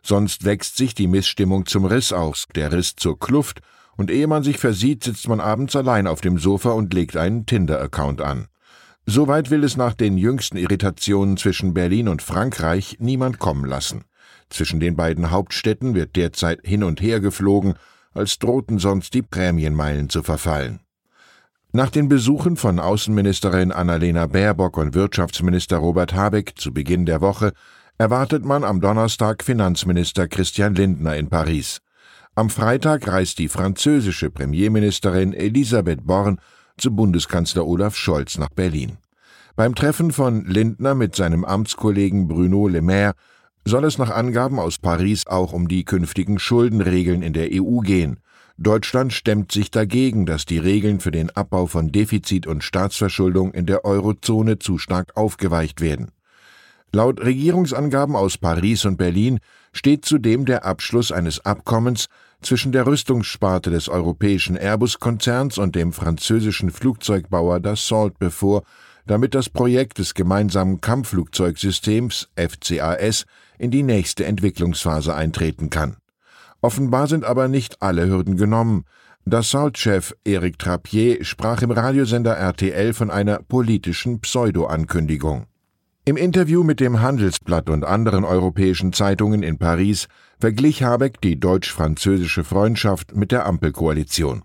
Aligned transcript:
Sonst 0.02 0.44
wächst 0.44 0.76
sich 0.76 0.94
die 0.94 1.08
Missstimmung 1.08 1.66
zum 1.66 1.84
Riss 1.84 2.12
aus, 2.12 2.46
der 2.54 2.72
Riss 2.72 2.94
zur 2.96 3.18
Kluft 3.18 3.60
und 4.02 4.10
ehe 4.10 4.26
man 4.26 4.42
sich 4.42 4.58
versieht, 4.58 5.04
sitzt 5.04 5.28
man 5.28 5.38
abends 5.38 5.76
allein 5.76 6.08
auf 6.08 6.20
dem 6.20 6.36
Sofa 6.36 6.72
und 6.72 6.92
legt 6.92 7.16
einen 7.16 7.46
Tinder-Account 7.46 8.20
an. 8.20 8.48
Soweit 9.06 9.48
will 9.50 9.62
es 9.62 9.76
nach 9.76 9.94
den 9.94 10.18
jüngsten 10.18 10.56
Irritationen 10.56 11.36
zwischen 11.36 11.72
Berlin 11.72 12.08
und 12.08 12.20
Frankreich 12.20 12.96
niemand 12.98 13.38
kommen 13.38 13.64
lassen. 13.64 14.02
Zwischen 14.50 14.80
den 14.80 14.96
beiden 14.96 15.30
Hauptstädten 15.30 15.94
wird 15.94 16.16
derzeit 16.16 16.58
hin 16.64 16.82
und 16.82 17.00
her 17.00 17.20
geflogen, 17.20 17.74
als 18.12 18.40
drohten 18.40 18.80
sonst 18.80 19.14
die 19.14 19.22
Prämienmeilen 19.22 20.08
zu 20.08 20.24
verfallen. 20.24 20.80
Nach 21.70 21.88
den 21.88 22.08
Besuchen 22.08 22.56
von 22.56 22.80
Außenministerin 22.80 23.70
Annalena 23.70 24.26
Baerbock 24.26 24.78
und 24.78 24.94
Wirtschaftsminister 24.94 25.76
Robert 25.76 26.12
Habeck 26.12 26.54
zu 26.56 26.74
Beginn 26.74 27.06
der 27.06 27.20
Woche 27.20 27.52
erwartet 27.98 28.44
man 28.44 28.64
am 28.64 28.80
Donnerstag 28.80 29.44
Finanzminister 29.44 30.26
Christian 30.26 30.74
Lindner 30.74 31.14
in 31.14 31.28
Paris. 31.28 31.80
Am 32.34 32.48
Freitag 32.48 33.08
reist 33.08 33.38
die 33.38 33.48
französische 33.48 34.30
Premierministerin 34.30 35.34
Elisabeth 35.34 36.06
Born 36.06 36.38
zu 36.78 36.96
Bundeskanzler 36.96 37.66
Olaf 37.66 37.94
Scholz 37.94 38.38
nach 38.38 38.48
Berlin. 38.48 38.96
Beim 39.54 39.74
Treffen 39.74 40.12
von 40.12 40.46
Lindner 40.46 40.94
mit 40.94 41.14
seinem 41.14 41.44
Amtskollegen 41.44 42.28
Bruno 42.28 42.68
Le 42.68 42.80
Maire 42.80 43.12
soll 43.66 43.84
es 43.84 43.98
nach 43.98 44.08
Angaben 44.08 44.58
aus 44.58 44.78
Paris 44.78 45.26
auch 45.26 45.52
um 45.52 45.68
die 45.68 45.84
künftigen 45.84 46.38
Schuldenregeln 46.38 47.20
in 47.20 47.34
der 47.34 47.50
EU 47.52 47.80
gehen. 47.80 48.20
Deutschland 48.56 49.12
stemmt 49.12 49.52
sich 49.52 49.70
dagegen, 49.70 50.24
dass 50.24 50.46
die 50.46 50.58
Regeln 50.58 51.00
für 51.00 51.10
den 51.10 51.28
Abbau 51.28 51.66
von 51.66 51.92
Defizit 51.92 52.46
und 52.46 52.64
Staatsverschuldung 52.64 53.52
in 53.52 53.66
der 53.66 53.84
Eurozone 53.84 54.58
zu 54.58 54.78
stark 54.78 55.18
aufgeweicht 55.18 55.82
werden. 55.82 56.12
Laut 56.94 57.24
Regierungsangaben 57.24 58.14
aus 58.14 58.36
Paris 58.36 58.84
und 58.84 58.98
Berlin 58.98 59.40
steht 59.72 60.04
zudem 60.04 60.44
der 60.44 60.66
Abschluss 60.66 61.10
eines 61.10 61.42
Abkommens 61.44 62.08
zwischen 62.42 62.70
der 62.70 62.86
Rüstungssparte 62.86 63.70
des 63.70 63.88
europäischen 63.88 64.56
Airbus-Konzerns 64.56 65.56
und 65.56 65.74
dem 65.74 65.94
französischen 65.94 66.70
Flugzeugbauer 66.70 67.60
Dassault 67.60 68.18
bevor, 68.18 68.64
damit 69.06 69.34
das 69.34 69.48
Projekt 69.48 69.98
des 69.98 70.12
gemeinsamen 70.12 70.82
Kampfflugzeugsystems 70.82 72.28
FCAS 72.36 73.24
in 73.58 73.70
die 73.70 73.82
nächste 73.82 74.26
Entwicklungsphase 74.26 75.14
eintreten 75.14 75.70
kann. 75.70 75.96
Offenbar 76.60 77.06
sind 77.06 77.24
aber 77.24 77.48
nicht 77.48 77.80
alle 77.80 78.06
Hürden 78.06 78.36
genommen. 78.36 78.84
Dassault-Chef 79.24 80.14
Eric 80.24 80.58
Trappier 80.58 81.24
sprach 81.24 81.62
im 81.62 81.70
Radiosender 81.70 82.36
RTL 82.36 82.92
von 82.92 83.10
einer 83.10 83.38
politischen 83.38 84.20
Pseudo-Ankündigung. 84.20 85.46
Im 86.04 86.16
Interview 86.16 86.64
mit 86.64 86.80
dem 86.80 87.00
Handelsblatt 87.00 87.70
und 87.70 87.84
anderen 87.84 88.24
europäischen 88.24 88.92
Zeitungen 88.92 89.44
in 89.44 89.58
Paris 89.58 90.08
verglich 90.40 90.82
Habeck 90.82 91.20
die 91.20 91.38
deutsch-französische 91.38 92.42
Freundschaft 92.42 93.14
mit 93.14 93.30
der 93.30 93.46
Ampelkoalition. 93.46 94.42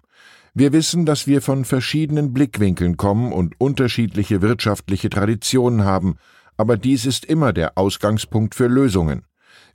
Wir 0.54 0.72
wissen, 0.72 1.08
dass 1.08 1.26
wir 1.26 1.42
von 1.42 1.66
verschiedenen 1.66 2.32
Blickwinkeln 2.32 2.96
kommen 2.96 3.34
und 3.34 3.60
unterschiedliche 3.60 4.44
wirtschaftliche 4.44 5.10
Traditionen 5.10 5.84
haben, 5.84 6.18
aber 6.58 6.78
dies 6.78 7.08
ist 7.08 7.26
immer 7.26 7.54
der 7.54 7.76
Ausgangspunkt 7.76 8.54
für 8.54 8.68
Lösungen. 8.68 9.24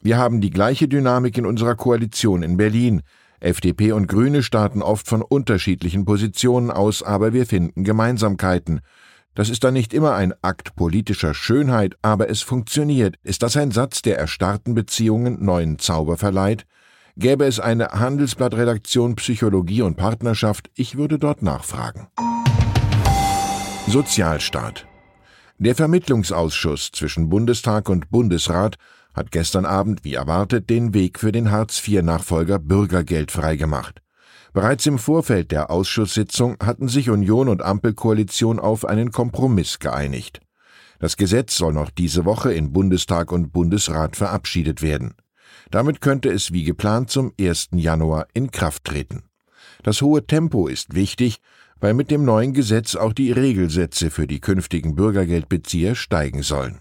Wir 0.01 0.19
haben 0.19 0.41
die 0.41 0.51
gleiche 0.51 0.87
Dynamik 0.87 1.37
in 1.37 1.47
unserer 1.47 1.75
Koalition 1.75 2.45
in 2.45 2.57
Berlin. 2.57 3.03
FDP 3.41 3.91
und 3.91 4.07
Grüne 4.07 4.45
starten 4.45 4.83
oft 4.83 5.09
von 5.09 5.21
unterschiedlichen 5.21 6.05
Positionen 6.05 6.71
aus, 6.71 7.03
aber 7.03 7.33
wir 7.33 7.45
finden 7.45 7.83
Gemeinsamkeiten. 7.83 8.83
Das 9.35 9.49
ist 9.49 9.65
dann 9.65 9.75
nicht 9.75 9.95
immer 9.95 10.15
ein 10.15 10.35
Akt 10.43 10.77
politischer 10.77 11.33
Schönheit, 11.33 11.97
aber 12.03 12.29
es 12.29 12.43
funktioniert. 12.43 13.17
Ist 13.23 13.43
das 13.43 13.57
ein 13.57 13.71
Satz, 13.71 14.03
der 14.03 14.19
erstarrten 14.19 14.75
Beziehungen 14.75 15.43
neuen 15.43 15.79
Zauber 15.79 16.19
verleiht? 16.19 16.67
Gäbe 17.17 17.45
es 17.45 17.59
eine 17.59 17.89
Handelsblattredaktion 17.89 19.17
Psychologie 19.17 19.83
und 19.83 19.97
Partnerschaft, 19.97 20.71
ich 20.75 20.97
würde 20.97 21.19
dort 21.19 21.43
nachfragen. 21.43 22.09
Sozialstaat. 23.87 24.87
Der 25.59 25.75
Vermittlungsausschuss 25.75 26.91
zwischen 26.93 27.29
Bundestag 27.29 27.89
und 27.89 28.11
Bundesrat 28.11 28.77
hat 29.15 29.31
gestern 29.31 29.67
Abend, 29.67 30.05
wie 30.05 30.15
erwartet, 30.15 30.71
den 30.71 30.95
Weg 30.95 31.19
für 31.19 31.33
den 31.33 31.51
Hartz-IV-Nachfolger 31.51 32.59
Bürgergeld 32.59 33.31
freigemacht. 33.31 34.03
Bereits 34.53 34.85
im 34.85 34.99
Vorfeld 34.99 35.51
der 35.51 35.71
Ausschusssitzung 35.71 36.57
hatten 36.63 36.89
sich 36.89 37.09
Union 37.09 37.49
und 37.49 37.63
Ampelkoalition 37.63 38.61
auf 38.61 38.85
einen 38.85 39.11
Kompromiss 39.11 39.79
geeinigt. 39.79 40.41
Das 40.99 41.17
Gesetz 41.17 41.57
soll 41.57 41.73
noch 41.73 41.91
diese 41.91 42.27
Woche 42.27 42.53
in 42.53 42.73
Bundestag 42.73 43.33
und 43.33 43.53
Bundesrat 43.53 44.15
verabschiedet 44.15 44.83
werden. 44.83 45.15
Damit 45.71 46.03
könnte 46.03 46.31
es 46.31 46.53
wie 46.53 46.65
geplant 46.65 47.11
zum 47.11 47.33
1. 47.41 47.71
Januar 47.73 48.27
in 48.35 48.51
Kraft 48.51 48.85
treten. 48.85 49.25
Das 49.83 50.03
hohe 50.03 50.27
Tempo 50.27 50.69
ist 50.69 50.95
wichtig, 50.95 51.41
weil 51.81 51.95
mit 51.95 52.11
dem 52.11 52.25
neuen 52.25 52.53
Gesetz 52.53 52.95
auch 52.95 53.15
die 53.15 53.33
Regelsätze 53.33 54.11
für 54.11 54.27
die 54.27 54.41
künftigen 54.41 54.95
Bürgergeldbezieher 54.95 55.95
steigen 55.95 56.43
sollen. 56.43 56.81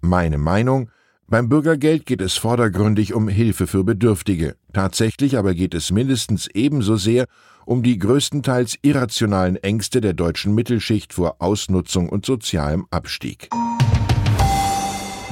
Meine 0.00 0.38
Meinung, 0.38 0.88
beim 1.32 1.48
Bürgergeld 1.48 2.04
geht 2.04 2.20
es 2.20 2.36
vordergründig 2.36 3.14
um 3.14 3.26
Hilfe 3.26 3.66
für 3.66 3.84
Bedürftige. 3.84 4.54
Tatsächlich 4.74 5.38
aber 5.38 5.54
geht 5.54 5.72
es 5.72 5.90
mindestens 5.90 6.46
ebenso 6.52 6.96
sehr 6.96 7.24
um 7.64 7.82
die 7.82 7.98
größtenteils 7.98 8.76
irrationalen 8.82 9.56
Ängste 9.56 10.02
der 10.02 10.12
deutschen 10.12 10.54
Mittelschicht 10.54 11.14
vor 11.14 11.36
Ausnutzung 11.38 12.10
und 12.10 12.26
sozialem 12.26 12.86
Abstieg. 12.90 13.48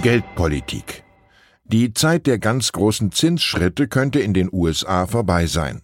Geldpolitik. 0.01 1.05
Die 1.65 1.93
Zeit 1.93 2.27
der 2.27 2.39
ganz 2.39 2.73
großen 2.73 3.13
Zinsschritte 3.13 3.87
könnte 3.87 4.21
in 4.21 4.33
den 4.33 4.49
USA 4.51 5.07
vorbei 5.07 5.45
sein. 5.45 5.83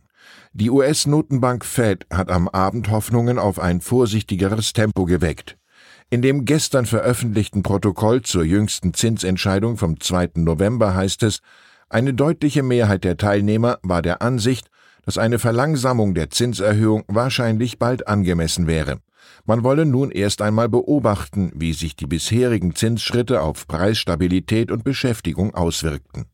Die 0.54 0.70
US-Notenbank 0.70 1.62
Fed 1.62 2.06
hat 2.10 2.30
am 2.30 2.48
Abend 2.48 2.90
Hoffnungen 2.90 3.38
auf 3.38 3.58
ein 3.58 3.82
vorsichtigeres 3.82 4.72
Tempo 4.72 5.04
geweckt. 5.04 5.58
In 6.08 6.22
dem 6.22 6.44
gestern 6.44 6.86
veröffentlichten 6.86 7.64
Protokoll 7.64 8.22
zur 8.22 8.44
jüngsten 8.44 8.94
Zinsentscheidung 8.94 9.76
vom 9.76 9.98
2. 9.98 10.30
November 10.36 10.94
heißt 10.94 11.24
es, 11.24 11.40
eine 11.88 12.14
deutliche 12.14 12.62
Mehrheit 12.62 13.02
der 13.02 13.16
Teilnehmer 13.16 13.80
war 13.82 14.02
der 14.02 14.22
Ansicht, 14.22 14.68
dass 15.04 15.18
eine 15.18 15.40
Verlangsamung 15.40 16.14
der 16.14 16.30
Zinserhöhung 16.30 17.02
wahrscheinlich 17.08 17.80
bald 17.80 18.06
angemessen 18.06 18.68
wäre. 18.68 18.98
Man 19.46 19.64
wolle 19.64 19.84
nun 19.84 20.12
erst 20.12 20.42
einmal 20.42 20.68
beobachten, 20.68 21.50
wie 21.56 21.72
sich 21.72 21.96
die 21.96 22.06
bisherigen 22.06 22.76
Zinsschritte 22.76 23.42
auf 23.42 23.66
Preisstabilität 23.66 24.70
und 24.70 24.84
Beschäftigung 24.84 25.54
auswirkten. 25.54 26.26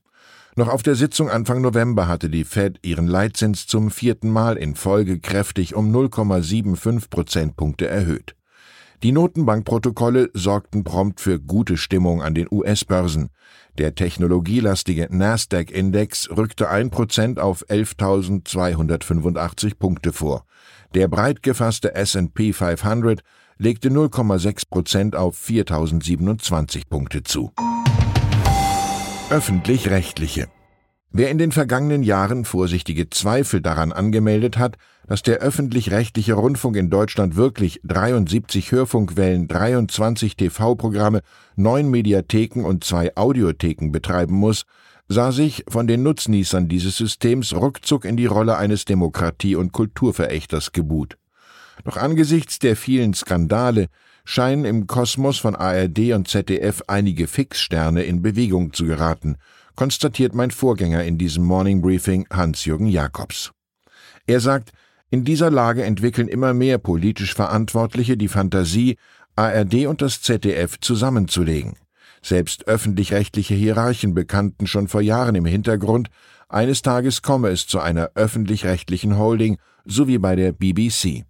Noch 0.55 0.69
auf 0.69 0.83
der 0.83 0.97
Sitzung 0.97 1.31
Anfang 1.31 1.63
November 1.63 2.09
hatte 2.09 2.29
die 2.29 2.45
Fed 2.45 2.79
ihren 2.83 3.07
Leitzins 3.07 3.67
zum 3.67 3.91
vierten 3.91 4.31
Mal 4.31 4.59
in 4.59 4.75
Folge 4.75 5.19
kräftig 5.19 5.75
um 5.75 5.91
0,75 5.95 7.09
Prozentpunkte 7.09 7.89
erhöht. 7.89 8.37
Die 9.03 9.11
Notenbankprotokolle 9.11 10.31
sorgten 10.33 10.85
prompt 10.85 11.21
für 11.21 11.41
gute 11.41 11.77
Stimmung 11.77 12.23
an 12.23 12.35
den 12.35 12.47
US-Börsen. 12.49 13.31
Der 13.77 13.97
technologielastige 13.97 15.09
Nasdaq-Index 15.11 16.31
rückte 16.31 16.71
ein 16.71 16.91
Prozent 16.91 17.41
auf 17.41 17.67
11.285 17.69 19.77
Punkte 19.77 20.13
vor. 20.13 20.45
Der 20.95 21.09
breit 21.09 21.43
gefasste 21.43 21.97
S&P 21.97 22.53
500 22.53 23.25
legte 23.59 23.89
0,6 23.89 24.69
Prozent 24.71 25.17
auf 25.17 25.37
4.027 25.37 26.83
Punkte 26.89 27.25
zu. 27.25 27.51
Öffentlich-rechtliche. 29.31 30.47
Wer 31.11 31.31
in 31.31 31.39
den 31.39 31.51
vergangenen 31.51 32.05
Jahren 32.05 32.45
vorsichtige 32.45 33.11
Zweifel 33.11 33.61
daran 33.61 33.91
angemeldet 33.91 34.59
hat, 34.59 34.77
dass 35.07 35.23
der 35.23 35.39
öffentlich-rechtliche 35.39 36.35
Rundfunk 36.35 36.77
in 36.77 36.91
Deutschland 36.91 37.37
wirklich 37.37 37.81
73 37.85 38.73
Hörfunkwellen, 38.73 39.49
23 39.49 40.37
TV-Programme, 40.37 41.23
neun 41.57 41.91
Mediatheken 41.91 42.65
und 42.65 42.85
zwei 42.85 43.15
Audiotheken 43.17 43.91
betreiben 43.91 44.35
muss, 44.35 44.65
sah 45.09 45.33
sich 45.33 45.65
von 45.69 45.87
den 45.87 46.03
Nutznießern 46.03 46.69
dieses 46.69 46.97
Systems 46.97 47.55
ruckzuck 47.55 48.05
in 48.05 48.17
die 48.17 48.27
Rolle 48.27 48.57
eines 48.57 48.85
Demokratie- 48.85 49.57
und 49.57 49.73
Kulturverächters 49.73 50.73
gebuht. 50.73 51.19
Doch 51.85 51.97
angesichts 51.97 52.59
der 52.59 52.77
vielen 52.77 53.15
Skandale, 53.15 53.89
scheinen 54.25 54.65
im 54.65 54.87
Kosmos 54.87 55.39
von 55.39 55.57
ARD 55.57 56.13
und 56.13 56.29
ZDF 56.29 56.83
einige 56.87 57.27
Fixsterne 57.27 58.05
in 58.05 58.23
Bewegung 58.23 58.73
zu 58.73 58.87
geraten, 58.87 59.37
konstatiert 59.75 60.35
mein 60.35 60.51
Vorgänger 60.51 61.03
in 61.05 61.19
diesem 61.19 61.45
Morning 61.45 61.83
Briefing 61.83 62.27
Hans-Jürgen 62.31 62.87
Jakobs. 62.87 63.51
Er 64.27 64.41
sagt, 64.41 64.71
in 65.13 65.25
dieser 65.25 65.51
Lage 65.51 65.85
entwickeln 65.85 66.27
immer 66.27 66.55
mehr 66.55 66.79
politisch 66.79 67.35
Verantwortliche 67.35 68.17
die 68.17 68.29
Fantasie, 68.29 68.97
ARD 69.37 69.87
und 69.87 70.01
das 70.01 70.23
ZDF 70.23 70.81
zusammenzulegen. 70.81 71.75
Selbst 72.23 72.67
öffentlich-rechtliche 72.67 73.53
Hierarchen 73.53 74.15
bekannten 74.15 74.67
schon 74.67 74.89
vor 74.89 75.03
Jahren 75.03 75.35
im 75.35 75.45
Hintergrund, 75.45 76.09
eines 76.49 76.81
Tages 76.81 77.21
komme 77.21 77.51
es 77.51 77.67
zu 77.67 77.79
einer 77.79 78.13
öffentlich-rechtlichen 78.15 79.19
Holding, 79.19 79.59
so 79.85 80.09
wie 80.09 80.17
bei 80.17 80.35
der 80.35 80.53
BBC. 80.53 81.25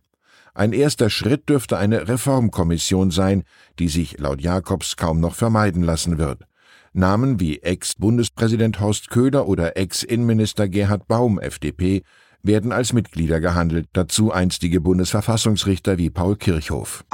Ein 0.55 0.73
erster 0.73 1.11
Schritt 1.11 1.49
dürfte 1.49 1.76
eine 1.76 2.06
Reformkommission 2.06 3.11
sein, 3.11 3.43
die 3.81 3.88
sich 3.88 4.17
laut 4.17 4.40
Jakobs 4.40 4.96
kaum 4.96 5.19
noch 5.19 5.35
vermeiden 5.35 5.82
lassen 5.82 6.19
wird. 6.19 6.44
Namen 6.93 7.40
wie 7.40 7.58
Ex-Bundespräsident 7.58 8.78
Horst 8.78 9.11
Köhler 9.11 9.49
oder 9.49 9.76
Ex-Innenminister 9.76 10.69
Gerhard 10.69 11.08
Baum, 11.08 11.40
FDP, 11.40 12.05
werden 12.42 12.72
als 12.72 12.92
Mitglieder 12.92 13.40
gehandelt, 13.40 13.88
dazu 13.92 14.32
einstige 14.32 14.80
Bundesverfassungsrichter 14.80 15.98
wie 15.98 16.10
Paul 16.10 16.36
Kirchhoff. 16.36 17.04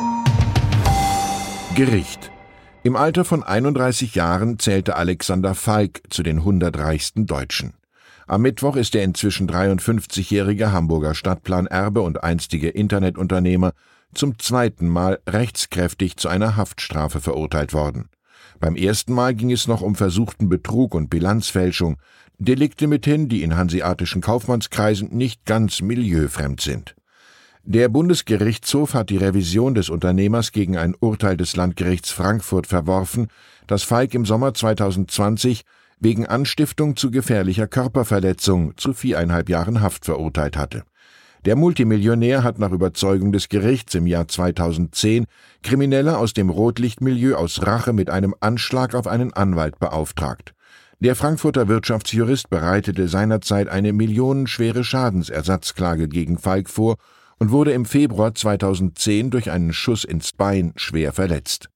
Gericht. 1.74 2.30
Im 2.82 2.96
Alter 2.96 3.24
von 3.24 3.42
31 3.42 4.14
Jahren 4.14 4.58
zählte 4.58 4.96
Alexander 4.96 5.54
Falk 5.54 6.00
zu 6.10 6.22
den 6.22 6.38
100 6.38 6.78
reichsten 6.78 7.26
Deutschen. 7.26 7.74
Am 8.26 8.42
Mittwoch 8.42 8.76
ist 8.76 8.94
der 8.94 9.04
inzwischen 9.04 9.48
53-jährige 9.48 10.72
Hamburger 10.72 11.14
Stadtplanerbe 11.14 12.02
und 12.02 12.22
einstige 12.22 12.68
Internetunternehmer 12.68 13.72
zum 14.14 14.38
zweiten 14.38 14.88
Mal 14.88 15.18
rechtskräftig 15.28 16.16
zu 16.16 16.28
einer 16.28 16.56
Haftstrafe 16.56 17.20
verurteilt 17.20 17.72
worden. 17.72 18.08
Beim 18.60 18.76
ersten 18.76 19.12
Mal 19.12 19.34
ging 19.34 19.52
es 19.52 19.68
noch 19.68 19.82
um 19.82 19.94
versuchten 19.94 20.48
Betrug 20.48 20.94
und 20.94 21.10
Bilanzfälschung, 21.10 21.96
Delikte 22.38 22.86
mithin, 22.86 23.28
die 23.28 23.42
in 23.42 23.56
hanseatischen 23.56 24.20
Kaufmannskreisen 24.20 25.08
nicht 25.10 25.44
ganz 25.44 25.82
milieufremd 25.82 26.60
sind. 26.60 26.94
Der 27.64 27.88
Bundesgerichtshof 27.88 28.94
hat 28.94 29.10
die 29.10 29.16
Revision 29.16 29.74
des 29.74 29.90
Unternehmers 29.90 30.52
gegen 30.52 30.78
ein 30.78 30.94
Urteil 30.98 31.36
des 31.36 31.56
Landgerichts 31.56 32.12
Frankfurt 32.12 32.68
verworfen, 32.68 33.26
das 33.66 33.82
Falk 33.82 34.14
im 34.14 34.24
Sommer 34.24 34.54
2020 34.54 35.62
wegen 36.00 36.26
Anstiftung 36.26 36.96
zu 36.96 37.10
gefährlicher 37.10 37.66
Körperverletzung 37.66 38.76
zu 38.76 38.94
viereinhalb 38.94 39.48
Jahren 39.48 39.80
Haft 39.80 40.04
verurteilt 40.04 40.56
hatte. 40.56 40.84
Der 41.44 41.56
Multimillionär 41.56 42.42
hat 42.42 42.58
nach 42.58 42.72
Überzeugung 42.72 43.32
des 43.32 43.48
Gerichts 43.48 43.94
im 43.94 44.06
Jahr 44.06 44.28
2010 44.28 45.26
Kriminelle 45.62 46.18
aus 46.18 46.34
dem 46.34 46.50
Rotlichtmilieu 46.50 47.36
aus 47.36 47.66
Rache 47.66 47.92
mit 47.92 48.10
einem 48.10 48.34
Anschlag 48.40 48.94
auf 48.94 49.06
einen 49.06 49.32
Anwalt 49.32 49.78
beauftragt. 49.78 50.54
Der 51.00 51.14
Frankfurter 51.14 51.68
Wirtschaftsjurist 51.68 52.50
bereitete 52.50 53.08
seinerzeit 53.08 53.68
eine 53.68 53.92
millionenschwere 53.92 54.82
Schadensersatzklage 54.82 56.08
gegen 56.08 56.38
Falk 56.38 56.68
vor 56.68 56.96
und 57.38 57.50
wurde 57.50 57.72
im 57.72 57.84
Februar 57.84 58.34
2010 58.34 59.30
durch 59.30 59.50
einen 59.50 59.72
Schuss 59.72 60.04
ins 60.04 60.32
Bein 60.32 60.72
schwer 60.76 61.12
verletzt. 61.12 61.70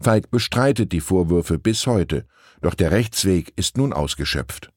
Falk 0.00 0.30
bestreitet 0.30 0.92
die 0.92 1.00
Vorwürfe 1.00 1.58
bis 1.58 1.86
heute 1.86 2.26
doch 2.60 2.74
der 2.74 2.90
Rechtsweg 2.90 3.52
ist 3.56 3.76
nun 3.76 3.92
ausgeschöpft. 3.92 4.70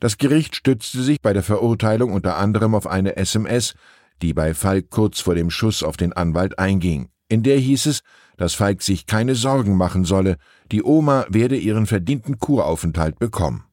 Das 0.00 0.18
Gericht 0.18 0.56
stützte 0.56 1.02
sich 1.02 1.20
bei 1.22 1.32
der 1.32 1.42
Verurteilung 1.42 2.12
unter 2.12 2.36
anderem 2.36 2.74
auf 2.74 2.86
eine 2.86 3.16
SMS, 3.16 3.74
die 4.22 4.34
bei 4.34 4.54
Falk 4.54 4.90
kurz 4.90 5.20
vor 5.20 5.34
dem 5.34 5.50
Schuss 5.50 5.82
auf 5.82 5.96
den 5.96 6.12
Anwalt 6.12 6.58
einging. 6.58 7.08
In 7.28 7.42
der 7.42 7.58
hieß 7.58 7.86
es, 7.86 8.00
dass 8.36 8.54
Falk 8.54 8.82
sich 8.82 9.06
keine 9.06 9.34
Sorgen 9.34 9.76
machen 9.76 10.04
solle, 10.04 10.36
die 10.72 10.82
Oma 10.82 11.26
werde 11.28 11.56
ihren 11.56 11.86
verdienten 11.86 12.38
Kuraufenthalt 12.38 13.18
bekommen. 13.18 13.64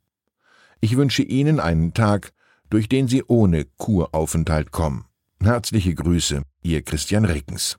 Ich 0.81 0.97
wünsche 0.97 1.23
Ihnen 1.23 1.59
einen 1.59 1.93
Tag, 1.93 2.33
durch 2.69 2.89
den 2.89 3.07
Sie 3.07 3.23
ohne 3.27 3.65
Kuraufenthalt 3.77 4.71
kommen. 4.71 5.05
Herzliche 5.41 5.93
Grüße, 5.93 6.43
Ihr 6.61 6.81
Christian 6.81 7.25
Reckens. 7.25 7.77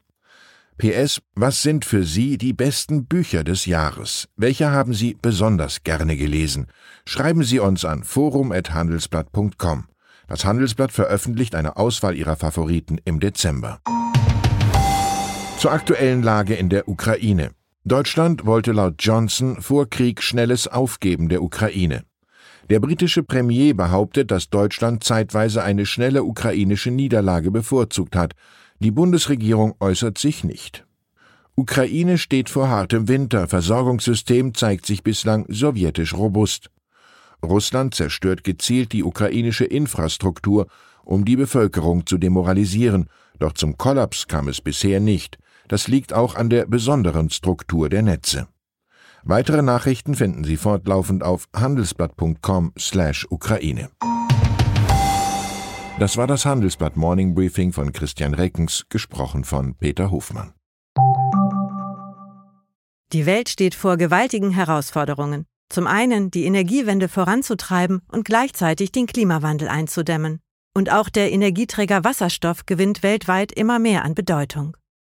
PS, 0.79 1.23
was 1.35 1.63
sind 1.63 1.85
für 1.85 2.05
Sie 2.05 2.37
die 2.37 2.53
besten 2.53 3.07
Bücher 3.07 3.45
des 3.45 3.67
Jahres? 3.67 4.29
Welche 4.37 4.71
haben 4.71 4.93
Sie 4.93 5.17
besonders 5.21 5.85
gerne 5.85 6.17
gelesen? 6.17 6.67
Schreiben 7.07 7.45
Sie 7.45 7.61
uns 7.61 7.85
an 7.85 8.03
forum.handelsblatt.com. 8.03 9.85
Das 10.27 10.45
Handelsblatt 10.45 10.91
veröffentlicht 10.91 11.55
eine 11.55 11.77
Auswahl 11.77 12.17
Ihrer 12.17 12.37
Favoriten 12.37 12.99
im 13.05 13.21
Dezember. 13.21 13.81
Zur 15.57 15.73
aktuellen 15.73 16.23
Lage 16.23 16.55
in 16.55 16.69
der 16.69 16.89
Ukraine. 16.89 17.53
Deutschland 17.85 18.45
wollte 18.45 18.73
laut 18.73 18.95
Johnson 18.99 19.61
vor 19.61 19.89
Krieg 19.89 20.23
schnelles 20.23 20.69
Aufgeben 20.69 21.29
der 21.29 21.43
Ukraine. 21.43 22.05
Der 22.71 22.81
britische 22.81 23.23
Premier 23.23 23.75
behauptet, 23.75 24.31
dass 24.31 24.51
Deutschland 24.51 25.05
zeitweise 25.05 25.63
eine 25.63 25.87
schnelle 25.87 26.25
ukrainische 26.25 26.91
Niederlage 26.91 27.51
bevorzugt 27.51 28.17
hat, 28.17 28.35
die 28.79 28.91
Bundesregierung 28.91 29.75
äußert 29.81 30.19
sich 30.19 30.45
nicht. 30.45 30.87
Ukraine 31.57 32.19
steht 32.19 32.51
vor 32.51 32.69
hartem 32.69 33.07
Winter, 33.07 33.47
Versorgungssystem 33.49 34.55
zeigt 34.55 34.87
sich 34.87 35.03
bislang 35.03 35.47
sowjetisch 35.49 36.15
robust. 36.15 36.71
Russland 37.45 37.95
zerstört 37.95 38.45
gezielt 38.45 38.93
die 38.93 39.05
ukrainische 39.05 39.65
Infrastruktur, 39.65 40.67
um 41.05 41.25
die 41.25 41.37
Bevölkerung 41.37 42.07
zu 42.07 42.19
demoralisieren, 42.19 43.09
doch 43.39 43.53
zum 43.53 43.77
Kollaps 43.79 44.27
kam 44.27 44.49
es 44.49 44.61
bisher 44.61 45.01
nicht. 45.01 45.39
Das 45.69 45.89
liegt 45.89 46.13
auch 46.13 46.35
an 46.35 46.51
der 46.51 46.67
besonderen 46.67 47.31
Struktur 47.31 47.89
der 47.89 48.03
Netze. 48.03 48.49
Weitere 49.23 49.63
Nachrichten 49.63 50.15
finden 50.15 50.45
Sie 50.45 50.59
fortlaufend 50.59 51.23
auf 51.23 51.49
handelsblatt.com/ukraine. 51.57 53.89
Das 55.99 56.17
war 56.17 56.27
das 56.27 56.45
Handelsblatt 56.45 56.97
Morning 56.97 57.35
Briefing 57.35 57.73
von 57.73 57.93
Christian 57.93 58.35
Reckens, 58.35 58.85
gesprochen 58.89 59.45
von 59.45 59.77
Peter 59.77 60.11
Hofmann. 60.11 60.53
Die 63.13 63.27
Welt 63.27 63.49
steht 63.49 63.77
vor 63.77 63.97
gewaltigen 63.97 64.51
Herausforderungen. 64.51 65.47
Zum 65.71 65.87
einen 65.87 66.33
die 66.33 66.45
Energiewende 66.45 67.09
voranzutreiben 67.09 68.03
und 68.11 68.25
gleichzeitig 68.25 68.93
den 68.93 69.07
Klimawandel 69.07 69.69
einzudämmen. 69.69 70.41
Und 70.77 70.91
auch 70.91 71.09
der 71.09 71.31
Energieträger 71.31 72.03
Wasserstoff 72.03 72.67
gewinnt 72.67 73.05
weltweit 73.05 73.53
immer 73.53 73.79
mehr 73.79 74.05
an 74.05 74.17
Bedeutung. 74.17 74.77